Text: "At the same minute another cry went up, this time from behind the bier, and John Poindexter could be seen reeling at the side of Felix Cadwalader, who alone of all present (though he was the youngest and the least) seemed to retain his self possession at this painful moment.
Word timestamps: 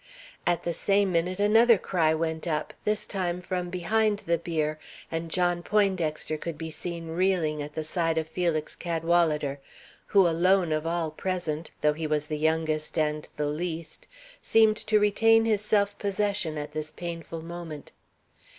"At 0.47 0.63
the 0.63 0.73
same 0.73 1.11
minute 1.11 1.39
another 1.39 1.77
cry 1.77 2.11
went 2.15 2.47
up, 2.47 2.73
this 2.85 3.05
time 3.05 3.39
from 3.39 3.69
behind 3.69 4.17
the 4.25 4.39
bier, 4.39 4.79
and 5.11 5.29
John 5.29 5.61
Poindexter 5.61 6.37
could 6.37 6.57
be 6.57 6.71
seen 6.71 7.09
reeling 7.09 7.61
at 7.61 7.73
the 7.73 7.83
side 7.83 8.17
of 8.17 8.27
Felix 8.27 8.75
Cadwalader, 8.75 9.59
who 10.07 10.27
alone 10.27 10.71
of 10.71 10.87
all 10.87 11.11
present 11.11 11.69
(though 11.81 11.93
he 11.93 12.07
was 12.07 12.25
the 12.25 12.39
youngest 12.39 12.97
and 12.97 13.29
the 13.37 13.45
least) 13.45 14.07
seemed 14.41 14.77
to 14.77 14.99
retain 14.99 15.45
his 15.45 15.61
self 15.61 15.95
possession 15.99 16.57
at 16.57 16.71
this 16.71 16.89
painful 16.89 17.43
moment. 17.43 17.91